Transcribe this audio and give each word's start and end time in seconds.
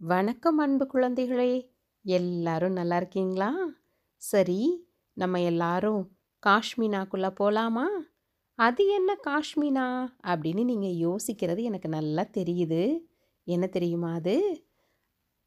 வணக்கம் 0.00 0.58
அன்பு 0.58 0.90
குழந்தைகளே. 0.94 1.68
எல்லாரும் 2.02 2.72
நல்லா 2.72 2.96
இருக்கீங்களா? 2.96 3.54
சரி 4.16 4.86
நம்ம 5.12 5.40
எல்லாரும் 5.40 6.16
காஷ்மீனாக்குள்ளே 6.46 7.30
போகலாமா 7.30 7.88
அது 8.54 8.86
என்ன 8.86 9.16
காஷ்மீனா? 9.26 10.08
அப்படின்னு 10.22 10.64
நீங்கள் 10.64 10.96
யோசிக்கிறது 11.08 11.62
எனக்கு 11.62 11.88
நல்லா 11.88 12.22
தெரியுது. 12.22 12.98
என்ன 13.44 13.66
தெரியுமா 13.66 14.14
அது? 14.14 14.66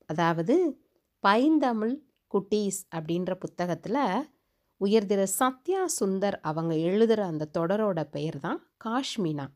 அதாவது 0.06 0.84
பைந்தமிழ் 1.20 2.04
குட்டீஸ் 2.34 2.80
அப்படின்ற 2.96 3.34
புத்தகத்தில் 3.34 4.30
உயர்திரு 4.82 5.24
சத்யா 5.24 5.86
சுந்தர் 6.02 6.40
அவங்க 6.42 6.76
எழுதுகிற 6.76 7.26
அந்த 7.26 7.50
தொடரோட 7.58 8.04
பெயர் 8.04 8.40
தான் 8.40 8.72
காஷ்மீனா. 8.86 9.48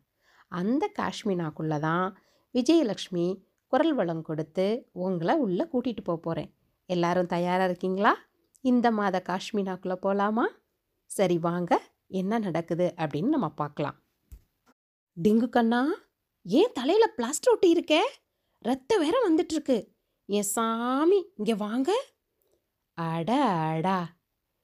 அந்த 0.48 0.91
காஷ்மீனாக்குள்ளே 1.00 1.79
தான் 1.79 2.18
விஜயலக்ஷ்மி 2.54 3.46
குரல் 3.68 3.94
வளம் 3.94 4.22
கொடுத்து 4.22 4.90
உங்களை 4.92 5.36
உள்ளே 5.36 5.64
கூட்டிகிட்டு 5.64 6.04
போக 6.04 6.20
போகிறேன் 6.20 6.50
எல்லாரும் 6.86 7.25
தயாராக 7.25 7.70
இருக்கீங்களா? 7.70 8.14
இந்த 8.62 8.92
மாத 8.92 9.21
காஷ்மீனாக்குள்ளே 9.30 9.96
போகலாமா 9.96 10.46
சரி 11.06 11.38
வாங்க 11.38 11.82
என்ன 12.08 12.39
நடக்குது 12.39 12.94
அப்படின்னு 12.98 13.28
நம்ம 13.28 13.50
பார்க்கலாம் 13.50 13.98
டிங்கு 15.18 15.50
கண்ணா 15.50 15.82
ஏன் 16.46 16.74
தலையில் 16.74 17.14
பிளாஸ்டர் 17.18 17.52
ஒட்டி 17.52 17.70
இருக்கே? 17.74 18.02
ரத்த 18.66 18.98
வேற 18.98 19.16
வந்துட்டுருக்கு. 19.30 19.78
என் 20.25 20.50
சாமி 20.56 21.32
இங்கே 21.36 21.56
வாங்க. 21.56 21.89
அட 22.94 23.32
அடா. 23.44 23.97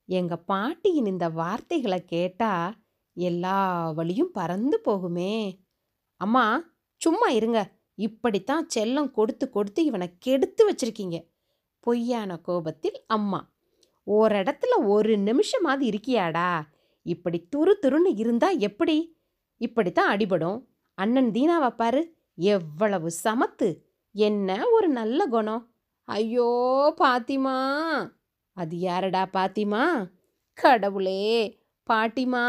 எங்கள் 0.09 0.43
பாட்டியின் 0.45 1.05
இந்த 1.05 1.29
வார்த்தைகளை 1.29 2.05
கேட்டால் 2.05 2.75
எல்லா 3.17 3.89
வழியும் 3.91 4.31
பறந்து 4.31 4.81
போகுமே. 4.85 5.35
அம்மா 6.21 6.45
சும்மா 7.01 7.27
இருங்க. 7.27 7.59
இப்படித்தான் 7.95 8.67
செல்லம் 8.75 9.11
கொடுத்து 9.11 9.49
கொடுத்து 9.49 9.85
இவனை 9.85 10.13
கெடுத்து 10.19 10.71
வச்சிருக்கீங்க. 10.71 11.29
பொய்யான 11.79 12.37
கோபத்தில் 12.37 13.03
அம்மா 13.07 13.51
ஓரிடத்துல 14.07 14.73
ஒரு 14.85 15.17
நிமிஷமாவது 15.17 15.93
இருக்கியாடா? 15.93 16.61
இப்படி 17.03 17.47
துரு 17.55 17.73
துருன்னு 17.81 18.11
இருந்தா 18.15 18.49
எப்படி? 18.49 19.17
இப்படித்தான் 19.57 20.17
அடிபடும். 20.17 20.65
அண்ணன் 20.93 21.31
தீனாவை 21.31 21.69
பாரு 21.69 22.15
எவ்வளவு 22.35 23.11
சமத்து. 23.23 23.77
என்ன 24.11 24.69
ஒரு 24.69 24.87
நல்ல 24.87 25.25
குணம். 25.25 25.73
ஐயோ 26.03 26.93
பாத்திமா. 26.97 27.57
அது 28.51 28.77
யாரடா 28.77 29.29
பாத்திமா? 29.33 30.11
கடவுளே 30.53 31.59
பாட்டிமா. 31.89 32.45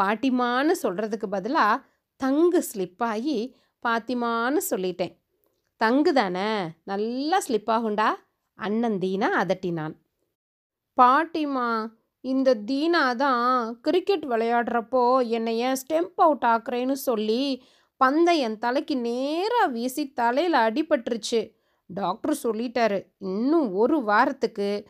பாட்டிமான்னு 0.00 0.72
சொல்கிறதுக்கு 0.82 1.26
பதிலாக 1.26 1.84
தங்கு 2.16 2.64
ஸ்லிப்பாகி 2.72 3.54
பாத்திமான்னு 3.84 4.60
சொல்லிட்டேன். 4.70 5.14
தங்கு 5.76 6.12
தானே 6.12 6.48
நல்லா 6.84 7.38
ஸ்லிப் 7.48 7.70
ஆகுண்டா 7.76 8.08
அண்ணன் 8.54 8.98
தீனா 8.98 9.28
அதட்டினான். 9.42 9.94
பாட்டிமா 10.98 11.90
இந்த 12.20 12.54
தீனா 12.54 13.16
தான் 13.16 13.78
கிரிக்கெட் 13.80 14.24
விளையாடுறப்போ 14.26 15.26
என்னை 15.28 15.54
ஸ்டெம்ப் 15.62 16.20
அவுட் 16.24 16.46
ஆக்குறேன்னு 16.46 16.92
சொல்லி 16.92 17.62
பந்தை 17.96 18.38
என் 18.38 18.58
தலைக்கு 18.58 18.96
நேராக 18.96 19.66
வீசி 19.66 20.12
தலையில் 20.12 20.52
அடிபட்டுருச்சு. 20.52 21.40
டாக்டர் 21.86 22.34
சொல்லிட்டாரு 22.42 22.98
இன்னும் 23.18 23.74
ஒரு 23.74 24.04
வாரத்துக்கு 24.04 24.86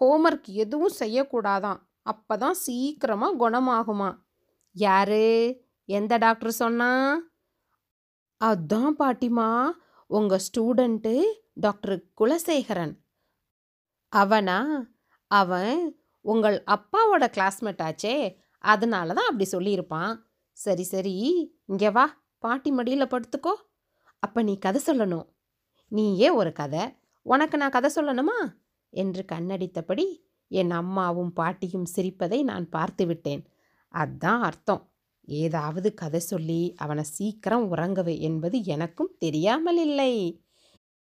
ஹோம்ஒர்க் 0.00 0.48
எதுவும் 0.64 0.98
செய்யக்கூடாதான். 0.98 1.80
அப்போ 2.02 2.36
தான் 2.36 2.54
சீக்கிரமாக 2.54 3.38
குணமாகுமா. 3.42 4.18
யாரு? 4.72 5.24
எந்த 5.84 6.16
டாக்டர் 6.16 6.50
சொன்னா? 6.50 6.90
அதான் 8.42 8.94
பாட்டிமா 8.98 9.70
உங்கள் 10.06 10.40
ஸ்டூடெண்ட்டு 10.46 11.22
டாக்டர் 11.52 12.04
குலசேகரன். 12.20 12.94
அவனா? 14.08 14.86
அவன் 15.26 15.96
உங்கள் 16.20 16.64
அப்பாவோட 16.66 17.24
கிளாஸ்மேட் 17.36 17.82
ஆச்சே 17.82 18.36
அதனால 18.58 19.12
தான் 19.12 19.24
அப்படி 19.24 19.48
சொல்லியிருப்பான். 19.52 20.22
சரி 20.52 20.82
சரி 20.82 21.14
இங்கே 21.66 21.90
வா 21.90 22.22
பாட்டி 22.38 22.70
மடியில் 22.70 23.06
படுத்துக்கோ. 23.06 23.54
அப்போ 24.18 24.42
நீ 24.42 24.58
கதை 24.58 24.82
சொல்லணும். 24.86 25.26
நீயே 25.88 26.30
ஒரு 26.30 26.52
கதை. 26.52 26.96
உனக்கு 27.22 27.56
நான் 27.56 27.70
கதை 27.70 27.90
சொல்லணுமா? 27.94 28.38
என்று 28.88 29.24
கண்ணடித்தபடி 29.32 30.06
என் 30.48 30.70
அம்மாவும் 30.70 31.32
பாட்டியும் 31.32 31.84
சிரிப்பதை 31.84 32.42
நான் 32.42 32.68
பார்த்து 32.68 33.06
விட்டேன் 33.06 33.46
அதான் 33.94 34.40
அர்த்தம். 34.40 34.91
ஏதாவது 35.28 35.94
கதை 35.94 36.20
சொல்லி 36.20 36.74
அவனை 36.76 37.04
சீக்கிரம் 37.04 37.72
உறங்கவே 37.72 38.18
என்பது 38.20 38.64
எனக்கும் 38.64 39.14
தெரியாமல் 39.18 39.76
இல்லை. 39.76 40.42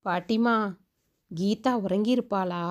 பாட்டிமா 0.04 0.56
கீதா 1.30 1.72
உறங்கியிருப்பாளா? 1.84 2.64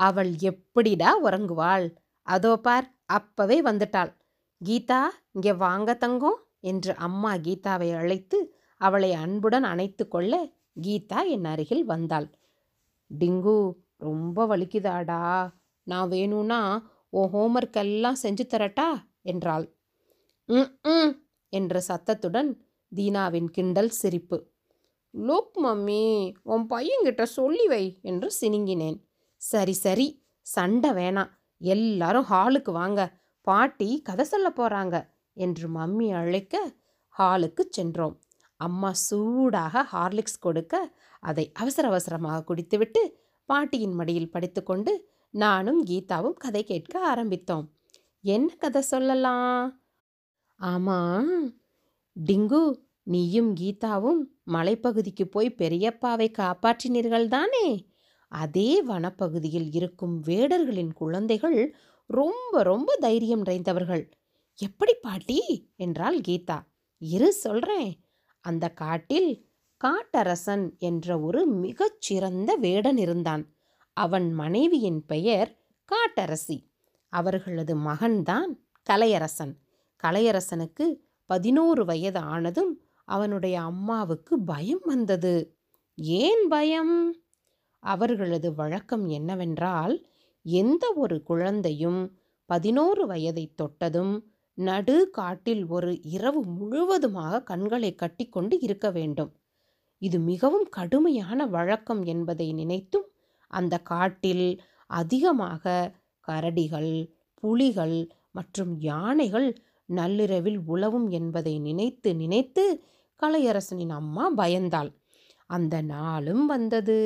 அவள் 0.00 0.32
எப்படிடா 0.40 1.10
உறங்குவாள்? 1.22 1.86
அதோ 2.22 2.56
பார் 2.56 2.86
அப்பவே 3.06 3.62
வந்துட்டாள். 3.62 4.12
கீதா 4.60 5.00
இங்கே 5.32 5.52
வாங்க 5.52 5.94
தங்கம் 5.94 6.38
என்று 6.60 6.94
அம்மா 6.96 7.36
கீதாவை 7.36 7.94
அழைத்து 7.94 8.38
அவளை 8.76 9.12
அன்புடன் 9.12 9.62
அணைத்து 9.62 10.08
கொள்ள 10.08 10.32
கீதா 10.82 11.20
என் 11.26 11.44
அருகில் 11.44 11.84
வந்தாள். 11.84 12.28
டிங்கு 13.10 13.58
ரொம்ப 13.96 14.46
வலிக்குதாடா? 14.46 15.52
நான் 15.82 16.08
வேணும்னா 16.08 16.60
உன் 17.10 17.30
ஹோம்ஒர்க் 17.32 17.72
எல்லாம் 17.72 18.22
செஞ்சு 18.22 18.44
தரட்டா? 18.46 18.88
என்றாள். 19.22 19.75
ம் 20.48 20.68
ம் 20.88 21.12
என்ற 21.52 21.80
சத்தத்துடன் 21.80 22.50
தீனாவின் 22.92 23.48
கிண்டல் 23.50 23.90
சிரிப்பு. 23.90 24.36
லுக் 25.14 25.56
மம்மி 25.64 26.04
உன் 26.42 26.66
பையன்கிட்ட 26.70 27.22
சொல்லி 27.22 27.66
வை 27.66 27.84
என்று 28.02 28.28
சினிங்கினேன். 28.40 28.98
சரி 29.42 29.72
சரி 29.72 30.06
சண்டை 30.46 30.90
வேணாம். 30.90 31.30
எல்லாரும் 31.60 32.28
ஹாலுக்கு 32.30 32.72
வாங்க. 32.72 33.00
பாட்டி 33.40 33.88
கதை 34.02 34.24
சொல்ல 34.24 34.48
போகிறாங்க 34.50 34.96
என்று 35.36 35.68
மம்மி 35.68 36.06
அழைக்க 36.14 36.56
ஹாலுக்கு 37.14 37.64
சென்றோம். 37.68 38.14
அம்மா 38.60 38.92
சூடாக 38.92 39.82
ஹார்லிக்ஸ் 39.92 40.38
கொடுக்க 40.38 40.74
அதை 41.20 41.46
அவசர 41.52 41.88
அவசரமாக 41.88 42.44
குடித்துவிட்டு 42.44 43.02
பாட்டியின் 43.48 43.94
மடியில் 43.94 44.30
படித்துக்கொண்டு 44.30 44.92
நானும் 45.34 45.80
கீதாவும் 45.84 46.38
கதை 46.44 46.62
கேட்க 46.64 46.94
ஆரம்பித்தோம். 47.14 47.66
என்ன 48.24 48.54
கதை 48.58 48.82
சொல்லலாம்? 48.82 49.66
ஆமா. 50.60 51.22
டிங்கு 52.26 52.74
நீயும் 53.02 53.54
கீதாவும் 53.54 54.20
மலைப்பகுதிக்கு 54.46 55.24
போய் 55.24 55.54
பெரியப்பாவை 55.58 56.28
காப்பாற்றினீர்கள் 56.38 57.28
தானே 57.28 57.88
அதே 58.28 58.84
வனப்பகுதியில் 58.86 59.68
இருக்கும் 59.72 60.22
வேடர்களின் 60.26 60.92
குழந்தைகள் 60.92 61.74
ரொம்ப 62.06 62.62
ரொம்ப 62.62 62.96
தைரியம் 63.00 63.44
நிறைந்தவர்கள். 63.44 64.10
எப்படி 64.56 64.94
பாட்டி? 64.94 65.40
என்றாள் 65.76 66.20
கீதா. 66.20 66.58
இரு 66.98 67.32
சொல்றேன். 67.32 68.00
அந்த 68.40 68.68
காட்டில் 68.68 69.48
காட்டரசன் 69.76 70.78
என்ற 70.78 71.20
ஒரு 71.20 71.46
மிகச்சிறந்த 71.46 72.56
வேடன் 72.56 72.96
இருந்தான். 72.96 73.44
அவன் 73.92 74.32
மனைவியின் 74.32 75.04
பெயர் 75.06 75.50
காட்டரசி. 75.88 76.58
அவர்களது 77.08 77.76
மகன்தான் 77.76 78.50
கலையரசன். 78.90 79.54
கலையரசனுக்கு 80.04 80.86
பதினோரு 81.26 81.84
வயது 81.84 82.20
ஆனதும் 82.20 82.72
அவனுடைய 83.04 83.60
அம்மாவுக்கு 83.60 84.40
பயம் 84.42 84.84
வந்தது. 84.84 85.58
ஏன் 85.94 86.48
பயம்? 86.48 87.14
அவர்களது 87.78 88.54
வழக்கம் 88.54 89.06
என்னவென்றால் 89.08 90.06
எந்த 90.42 90.92
ஒரு 90.96 91.22
குழந்தையும் 91.22 92.16
பதினோரு 92.46 93.06
வயதை 93.06 93.52
தொட்டதும் 93.54 94.14
நடு 94.54 95.10
காட்டில் 95.10 95.66
ஒரு 95.66 96.02
இரவு 96.02 96.44
முழுவதுமாக 96.44 97.42
கண்களை 97.42 97.94
கட்டிக்கொண்டு 97.94 98.60
இருக்க 98.60 98.90
வேண்டும். 98.90 99.32
இது 99.98 100.18
மிகவும் 100.18 100.66
கடுமையான 100.68 101.46
வழக்கம் 101.46 102.02
என்பதை 102.02 102.52
நினைத்தும் 102.52 103.06
அந்த 103.46 103.78
காட்டில் 103.78 104.60
அதிகமாக 104.86 105.92
கரடிகள் 106.28 107.12
புலிகள் 107.34 108.10
மற்றும் 108.32 108.80
யானைகள் 108.80 109.48
நள்ளிரவில் 109.86 110.58
உழவும் 110.68 111.08
என்பதை 111.08 111.58
நினைத்து 111.58 112.16
நினைத்து 112.16 112.84
கலையரசனின் 113.22 113.88
அம்மா 113.88 114.34
பயந்தாள். 114.36 114.92
அந்த 115.46 115.82
நாளும் 115.82 116.46
வந்தது. 116.46 116.98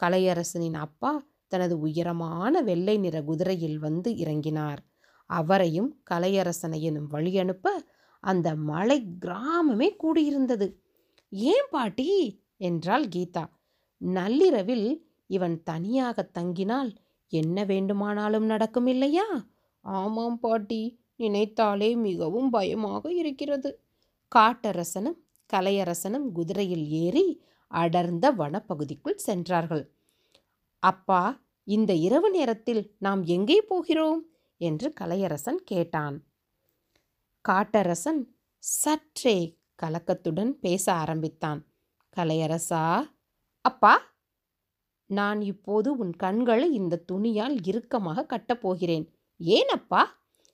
கலையரசனின் 0.00 0.74
அப்பா 0.74 1.24
தனது 1.46 1.78
உயரமான 1.78 2.60
வெள்ளை 2.62 2.98
நிற 2.98 3.22
குதிரையில் 3.22 3.78
வந்து 3.78 4.10
இறங்கினார். 4.10 4.78
அவரையும் 5.26 6.02
கலையரசனையும் 6.10 7.00
வழியனுப்ப 7.10 7.66
அந்த 8.20 8.54
மலை 8.54 9.06
கிராமமே 9.26 9.88
கூடியிருந்தது. 10.02 10.68
ஏன் 11.30 11.68
பாட்டி? 11.70 12.08
என்றாள் 12.56 13.08
கீதா. 13.08 13.44
நள்ளிரவில் 13.98 15.06
இவன் 15.26 15.62
தனியாக 15.62 16.30
தங்கினால் 16.38 16.90
என்ன 17.28 17.64
வேண்டுமானாலும் 17.64 18.44
நடக்கும் 18.44 18.86
இல்லையா 18.86 19.26
ஆமாம் 19.80 20.38
பாட்டி. 20.38 20.82
நினைத்தாலே 21.24 21.90
மிகவும் 22.00 22.50
பயமாக 22.50 23.04
இருக்கிறது. 23.12 23.70
காட்டரசனும் 24.32 25.18
கலையரசனும் 25.50 26.26
குதிரையில் 26.32 26.86
ஏறி 27.04 27.26
அடர்ந்த 27.72 28.26
வனப்பகுதிக்குள் 28.32 29.24
சென்றார்கள். 29.26 29.84
அப்பா 30.82 31.22
இந்த 31.68 31.92
இரவு 32.06 32.28
நேரத்தில் 32.30 32.82
நாம் 32.98 33.22
எங்கே 33.36 33.58
போகிறோம்? 33.62 34.20
என்று 34.60 34.88
கலையரசன் 35.00 35.60
கேட்டான். 35.64 36.16
காட்டரசன் 37.44 38.20
சற்றே 38.62 39.36
கலக்கத்துடன் 39.78 40.52
பேச 40.64 40.84
ஆரம்பித்தான். 40.92 41.60
கலையரசா 42.16 42.84
அப்பா 43.64 43.94
நான் 45.10 45.40
இப்போது 45.42 45.88
உன் 45.96 46.12
கண்களை 46.16 46.68
இந்த 46.72 47.00
துணியால் 47.10 47.56
இறுக்கமாக 47.66 48.26
கட்டப்போகிறேன் 48.32 49.06
ஏன் 49.40 49.70
அப்பா? 49.72 50.02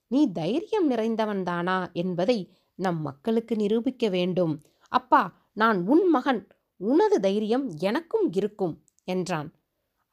நீ 0.09 0.33
தைரியம் 0.33 0.91
நிறைந்தவன்தானா 0.91 1.93
என்பதை 1.93 2.57
நம் 2.75 3.01
மக்களுக்கு 3.01 3.57
நிரூபிக்க 3.57 4.09
வேண்டும். 4.09 4.63
அப்பா 4.89 5.51
நான் 5.53 5.87
உன் 5.87 6.09
மகன். 6.09 6.49
உனது 6.77 7.21
தைரியம் 7.21 7.71
எனக்கும் 7.77 8.33
இருக்கும் 8.33 8.85
என்றான். 9.05 9.49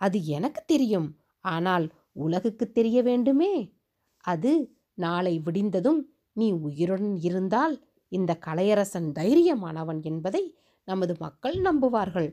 அது 0.02 0.26
எனக்கு 0.26 0.64
தெரியும். 0.66 1.20
ஆனால் 1.40 1.86
உலகுக்கு 2.12 2.72
தெரிய 2.72 3.02
வேண்டுமே? 3.02 3.78
அது 4.18 4.78
நாளை 4.94 5.42
விடிந்ததும் 5.46 6.02
நீ 6.34 6.52
உயிருடன் 6.52 7.16
இருந்தால் 7.16 7.76
இந்த 8.08 8.38
கலையரசன் 8.46 9.12
தைரியமானவன் 9.12 10.02
என்பதை 10.02 10.58
நமது 10.84 11.16
மக்கள் 11.20 11.56
நம்புவார்கள். 11.56 12.30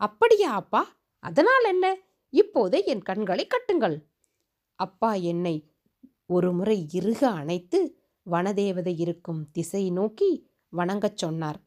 அப்படியா 0.00 0.54
அப்பா? 0.54 0.82
அதனால் 1.18 1.64
என்ன? 1.64 1.96
இப்போதே 2.30 2.84
என் 2.84 3.02
கண்களை 3.02 3.46
கட்டுங்கள். 3.46 3.96
அப்பா 4.74 5.14
என்னை 5.14 5.54
ஒருமுறை 6.30 6.88
இறுக 6.92 7.20
அணைத்து 7.30 7.78
வனதேவதை 8.26 8.94
இருக்கும் 8.98 9.40
திசை 9.52 9.90
நோக்கி 9.90 10.30
வணங்கச் 10.72 11.16
சொன்னார். 11.16 11.58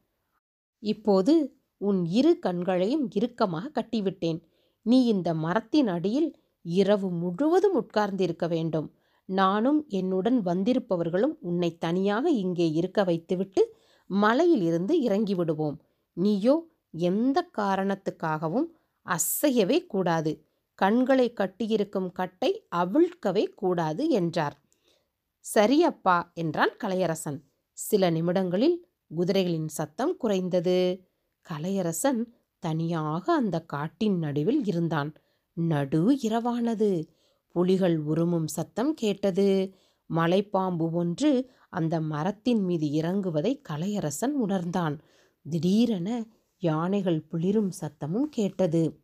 இப்போது 0.82 1.34
உன் 1.80 2.04
இரு 2.04 2.38
கண்களையும் 2.38 3.10
இறுக்கமாக 3.14 3.72
கட்டிவிட்டேன். 3.80 4.40
நீ 4.82 5.04
இந்த 5.04 5.34
மரத்தின் 5.34 5.88
அடியில் 5.88 6.30
இரவு 6.64 7.10
முழுவதும் 7.10 7.74
உட்கார்ந்திருக்க 7.74 8.46
வேண்டும். 8.46 8.88
நானும் 9.24 9.86
என்னுடன் 9.88 10.38
வந்திருப்பவர்களும் 10.42 11.34
உன்னை 11.40 11.78
தனியாக 11.78 12.30
இங்கே 12.30 12.66
இருக்க 12.70 13.04
வைத்துவிட்டு 13.04 13.62
மலையில் 14.10 14.62
இருந்து 14.62 15.00
இறங்கி 15.00 15.34
விடுவோம் 15.34 15.76
நீயோ 16.16 16.54
எந்த 16.90 17.38
காரணத்துக்காகவும் 17.58 18.68
அசையவே 19.06 19.86
கூடாது. 19.86 20.32
கண்களை 20.80 21.32
கட்டியிருக்கும் 21.32 22.12
கட்டை 22.12 22.66
அவிழ்க்கவே 22.76 23.44
கூடாது 23.54 24.08
என்றார். 24.08 24.56
சரியப்பா 25.54 26.32
என்றான் 26.34 26.74
கலையரசன். 26.84 27.38
சில 27.72 28.10
நிமிடங்களில் 28.10 28.86
குதிரைகளின் 29.16 29.66
சத்தம் 29.66 30.16
குறைந்தது 30.16 31.04
கலையரசன் 31.46 32.20
தனியாக 32.58 33.32
அந்த 33.32 33.60
காட்டின் 33.60 34.18
நடுவில் 34.18 34.64
இருந்தான். 34.64 35.14
நடு 35.52 36.12
இரவானது. 36.12 37.08
புலிகள் 37.48 37.96
உருமும் 37.98 38.46
சத்தம் 38.46 38.94
கேட்டது. 38.94 39.74
மலைப்பாம்பு 40.10 40.90
ஒன்று 40.92 41.50
அந்த 41.68 42.00
மரத்தின் 42.00 42.62
மீது 42.64 42.86
இறங்குவதை 42.86 43.52
கலையரசன் 43.68 44.34
உணர்ந்தான். 44.44 44.96
திடீரென 45.46 46.08
யானைகள் 46.62 47.26
புளிரும் 47.30 47.70
சத்தமும் 47.80 48.28
கேட்டது. 48.30 48.99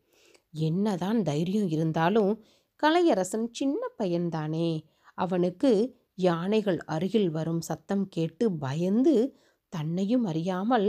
என்னதான் 0.59 1.23
தைரியம் 1.23 1.69
இருந்தாலும் 1.69 2.45
கலையரசன் 2.83 3.49
சின்ன 3.53 3.89
பையன்தானே. 3.99 4.69
அவனுக்கு 5.15 5.71
யானைகள் 6.15 6.79
அருகில் 6.87 7.31
வரும் 7.31 7.61
சத்தம் 7.61 8.09
கேட்டு 8.09 8.53
பயந்து 8.53 9.37
தன்னையும் 9.69 10.25
அறியாமல் 10.25 10.89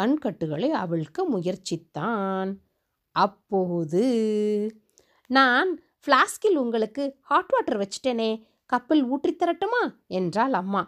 கண்கட்டுகளை 0.00 0.70
அவிழ்க்க 0.72 1.18
முயற்சித்தான். 1.30 2.50
அப்போது 3.12 4.04
நான் 5.26 5.80
ஃப்ளாஸ்கில் 6.02 6.54
உங்களுக்கு 6.54 7.16
ஹாட் 7.20 7.50
வாட்டர் 7.50 7.78
வச்சிட்டேனே 7.78 8.44
கப்பல் 8.66 9.02
ஊற்றித் 9.08 9.42
தரட்டுமா? 9.42 9.82
என்றாள் 10.06 10.52
அம்மா. 10.52 10.82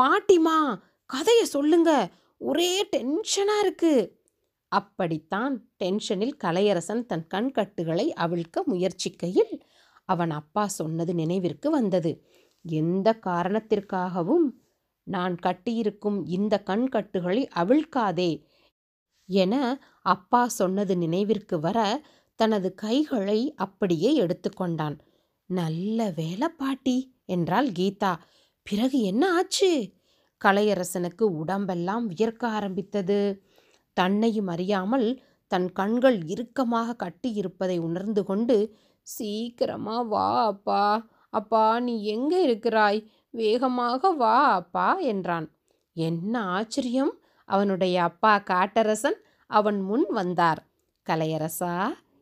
பாட்டிமா 0.00 0.58
கதையை 1.06 1.44
சொல்லுங்க. 1.44 2.10
ஒரே 2.38 2.84
டென்ஷனாக 2.96 3.62
இருக்குது 3.64 4.10
அப்படித்தான் 4.68 5.54
டென்ஷனில் 5.84 6.36
கலையரசன் 6.44 7.06
தன் 7.06 7.26
கண்கட்டுகளை 7.34 8.06
அவிழ்க்க 8.16 8.64
முயற்சிக்கையில் 8.66 9.62
அவன் 10.04 10.30
அப்பா 10.30 10.66
சொன்னது 10.66 11.14
நினைவிற்கு 11.14 11.70
வந்தது. 11.70 12.12
எந்த 12.64 13.18
காரணத்திற்காகவும் 13.26 14.46
நான் 15.02 15.34
கட்டியிருக்கும் 15.36 16.24
இந்த 16.26 16.62
கண்கட்டுகளை 16.66 17.48
அவிழ்க்காதே 17.54 18.44
என 19.28 19.54
அப்பா 20.02 20.48
சொன்னது 20.48 20.96
நினைவிற்கு 20.96 21.60
வர 21.60 21.78
தனது 22.34 22.74
கைகளை 22.74 23.54
அப்படியே 23.54 24.10
எடுத்துக்கொண்டான் 24.14 24.96
நல்ல 25.50 26.10
வேலை 26.10 26.48
பாட்டி 26.48 26.96
என்றாள் 27.26 27.68
கீதா. 27.68 28.12
பிறகு 28.62 29.00
என்ன 29.02 29.34
ஆச்சு? 29.34 29.70
கலையரசனுக்கு 30.44 31.22
உடம்பெல்லாம் 31.22 32.06
வியர்க்க 32.06 32.48
ஆரம்பித்தது. 32.48 33.45
தன்னையும் 33.96 34.46
அறியாமல் 34.46 35.08
தன் 35.52 35.68
கண்கள் 35.72 36.18
இறுக்கமாக 36.26 36.96
கட்டியிருப்பதை 37.02 37.76
உணர்ந்து 37.78 38.22
கொண்டு 38.24 38.56
சீக்கிரமா 39.06 39.96
வா 40.12 40.28
அப்பா. 40.46 40.84
அப்பா 41.32 41.64
நீ 41.80 41.94
எங்கே 42.04 42.38
இருக்கிறாய்? 42.42 43.00
வேகமாக 43.30 44.10
வா 44.12 44.36
அப்பா 44.52 44.88
என்றான். 45.12 45.46
என்ன 45.96 46.34
ஆச்சரியம். 46.48 47.12
அவனுடைய 47.48 47.96
அப்பா 48.02 48.32
காட்டரசன் 48.50 49.18
அவன் 49.50 49.78
முன் 49.80 50.06
வந்தார். 50.10 50.60
கலையரசா? 51.06 51.74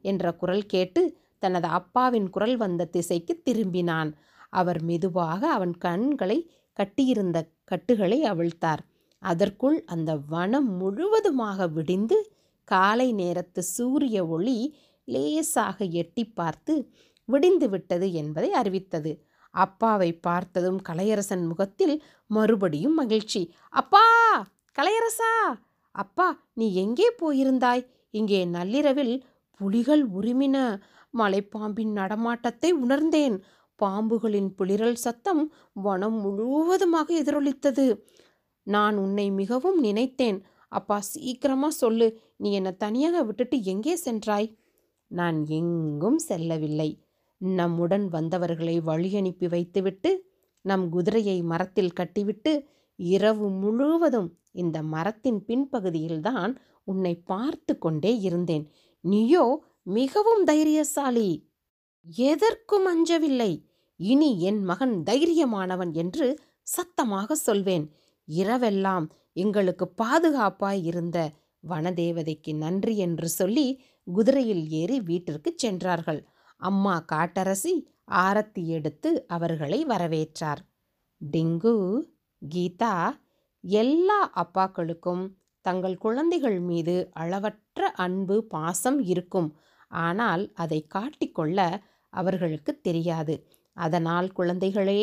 என்ற 0.03 0.33
குரல் 0.33 0.67
கேட்டு 0.67 1.03
தனது 1.39 1.69
அப்பாவின் 1.69 2.29
குரல் 2.31 2.57
வந்த 2.57 2.89
திசைக்கு 2.97 3.35
திரும்பினான். 3.47 4.11
அவர் 4.53 4.81
மெதுவாக 4.83 5.43
அவன் 5.51 5.75
கண்களை 5.79 6.39
கட்டியிருந்த 6.79 7.39
கட்டுகளை 7.65 8.19
அவிழ்த்தார். 8.25 8.83
அதற்குள் 9.25 9.77
அந்த 9.87 10.11
வனம் 10.29 10.71
முழுவதுமாக 10.81 11.67
விடிந்து 11.69 12.19
காலை 12.69 13.09
நேரத்து 13.13 13.61
சூரிய 13.75 14.19
ஒளி 14.27 14.59
லேசாக 15.09 15.79
எட்டி 15.95 16.25
பார்த்து 16.35 16.75
விடிந்து 17.29 17.67
விட்டது 17.69 18.07
என்பதை 18.13 18.51
அறிவித்தது. 18.53 19.13
அப்பாவை 19.55 20.11
பார்த்ததும் 20.21 20.81
கலையரசன் 20.89 21.45
முகத்தில் 21.47 21.95
மறுபடியும் 22.31 22.95
மகிழ்ச்சி. 22.95 23.43
அப்பா! 23.73 24.05
கலையரசா! 24.79 25.33
அப்பா 25.95 26.27
நீ 26.55 26.67
எங்கே 26.75 27.09
போயிருந்தாய்? 27.23 27.83
இங்கே 28.15 28.41
நள்ளிரவில் 28.47 29.15
புலிகள் 29.61 30.03
உருமின 30.11 30.57
மலைப்பாம்பின் 31.15 31.93
நடமாட்டத்தை 31.93 32.71
உணர்ந்தேன். 32.85 33.37
பாம்புகளின் 33.81 34.51
புளிரல் 34.59 34.99
சத்தம் 35.05 35.43
வனம் 35.83 36.19
முழுவதுமாக 36.21 37.09
எதிரொலித்தது. 37.15 37.87
நான் 38.67 38.97
உன்னை 38.97 39.31
மிகவும் 39.31 39.81
நினைத்தேன். 39.81 40.43
அப்பா 40.69 41.01
சீக்கிரமா 41.01 41.71
சொல்லு. 41.71 42.21
நீ 42.37 42.53
என்னை 42.53 42.77
தனியாக 42.77 43.23
விட்டுட்டு 43.23 43.63
எங்கே 43.63 43.97
சென்றாய்? 43.97 44.49
நான் 45.11 45.47
எங்கும் 45.47 46.19
செல்லவில்லை. 46.19 46.91
நம்முடன் 47.39 48.09
வந்தவர்களை 48.09 48.81
வழியனுப்பி 48.81 49.49
வைத்துவிட்டு 49.49 50.11
நம் 50.61 50.89
குதிரையை 50.89 51.43
மரத்தில் 51.43 51.93
கட்டிவிட்டு 51.93 52.53
இரவு 52.97 53.49
முழுவதும் 53.49 54.39
இந்த 54.53 54.83
மரத்தின் 54.83 55.45
பின்பகுதியில்தான் 55.49 56.57
உன்னை 56.85 57.15
பார்த்து 57.15 57.79
கொண்டே 57.79 58.19
இருந்தேன். 58.19 58.65
நீயோ 59.01 59.45
மிகவும் 59.83 60.45
தைரியசாலி. 60.45 61.29
எதற்கும் 62.17 62.87
அஞ்சவில்லை. 62.87 63.53
இனி 63.97 64.41
என் 64.41 64.63
மகன் 64.63 65.03
தைரியமானவன் 65.03 65.93
என்று 65.93 66.27
சத்தமாக 66.63 67.35
சொல்வேன். 67.35 67.85
இரவெல்லாம் 68.29 69.07
எங்களுக்கு 69.33 69.87
பாதுகாப்பாய் 70.03 70.83
இருந்த 70.85 71.19
வனதேவதைக்கு 71.65 72.53
நன்றி 72.55 72.97
என்று 72.97 73.29
சொல்லி 73.29 73.67
குதிரையில் 74.07 74.69
ஏறி 74.69 75.01
வீட்டிற்கு 75.01 75.55
சென்றார்கள். 75.57 76.21
அம்மா 76.61 77.05
காட்டரசி 77.13 77.75
ஆரத்தி 78.11 78.67
எடுத்து 78.67 79.11
அவர்களை 79.27 79.87
வரவேற்றார். 79.87 80.61
டிங்கு 81.21 81.75
கீதா 82.43 82.95
எல்லா 83.65 84.19
அப்பாக்களுக்கும் 84.37 85.25
தங்கள் 85.61 85.97
குழந்தைகள் 85.97 86.61
மீது 86.61 87.11
அளவற்ற 87.13 87.89
அன்பு 87.97 88.45
பாசம் 88.45 89.01
இருக்கும். 89.03 89.51
ஆனால் 89.89 90.53
அதை 90.55 90.87
காட்டிக்கொள்ள 90.95 91.59
அவர்களுக்கு 92.13 92.81
தெரியாது. 92.81 93.35
அதனால் 93.77 94.29
குழந்தைகளே 94.33 95.01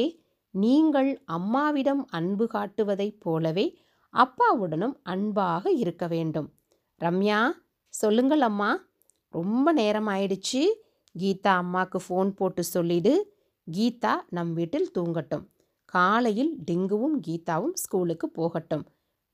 நீங்கள் 0.52 1.22
அம்மாவிடம் 1.26 2.08
அன்பு 2.10 2.50
காட்டுவதைப் 2.54 3.20
போலவே 3.20 3.80
அப்பாவுடனும் 4.14 5.00
அன்பாக 5.04 5.72
இருக்க 5.72 6.08
வேண்டும். 6.08 6.54
ரம்யா 7.00 7.52
சொல்லுங்கள் 7.90 8.42
அம்மா. 8.42 8.86
ரொம்ப 9.30 9.72
நேரம் 9.72 10.08
ஆயிடுச்சு. 10.08 10.74
கீதா 11.20 11.48
அம்மாவுக்கு 11.48 12.02
ஃபோன் 12.10 12.30
போட்டு 12.30 12.64
சொல்லிடு. 12.64 13.36
கீதா 13.72 14.14
நம் 14.30 14.54
வீட்டில் 14.54 14.92
தூங்கட்டும். 14.98 15.48
காலையில் 15.86 16.58
டிங்குவும் 16.72 17.20
கீதாவும் 17.28 17.74
ஸ்கூலுக்கு 17.74 18.30
போகட்டும். 18.30 18.86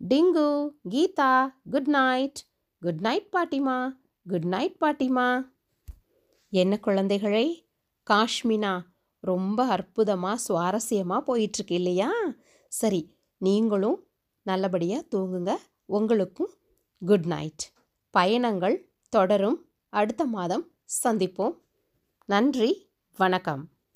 Tinku 0.09 0.69
Geetha 0.89 1.53
good 1.69 1.87
night 1.87 2.45
good 2.79 2.99
night 2.99 3.27
பாட்டிமா. 3.31 3.97
குட் 4.27 4.45
நைட் 4.45 4.75
பாட்டிமா. 4.79 5.49
என்ன 6.49 6.79
குழந்தைகளே? 6.81 7.65
காஷ்மினா 8.09 8.81
ரொம்ப 9.19 9.65
அற்புதமாக 9.65 10.41
சுவாரஸ்யமாக 10.47 11.21
போயிட்டுருக்கு 11.27 11.71
இல்லையா? 11.71 12.11
சரி 12.67 13.15
நீங்களும் 13.37 14.07
நல்லபடியாக 14.41 15.07
தூங்குங்க. 15.15 15.55
உங்களுக்கும் 15.85 16.53
குட் 16.99 17.25
நைட் 17.25 17.63
பயணங்கள் 18.09 18.89
தொடரும். 19.09 19.65
அடுத்த 19.89 20.25
மாதம் 20.25 20.71
சந்திப்போம். 21.03 21.55
நன்றி 22.25 22.91
வணக்கம். 23.17 23.76